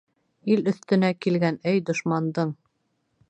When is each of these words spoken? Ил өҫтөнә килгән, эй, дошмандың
Ил 0.53 0.63
өҫтөнә 0.71 1.11
килгән, 1.27 1.61
эй, 1.73 1.83
дошмандың 1.91 2.57